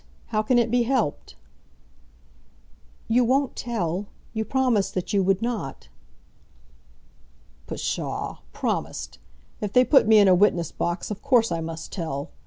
How 0.29 0.41
can 0.41 0.57
it 0.57 0.71
be 0.71 0.81
helped?" 0.81 1.35
"You 3.07 3.23
won't 3.23 3.55
tell. 3.55 4.07
You 4.33 4.43
promised 4.43 4.95
that 4.95 5.13
you 5.13 5.21
would 5.21 5.43
not." 5.43 5.89
"Psha; 7.67 8.39
promised! 8.51 9.19
If 9.61 9.73
they 9.73 9.85
put 9.85 10.07
me 10.07 10.17
in 10.17 10.27
a 10.27 10.33
witness 10.33 10.71
box 10.71 11.11
of 11.11 11.21
course 11.21 11.51
I 11.51 11.61
must 11.61 11.91
tell. 11.91 12.31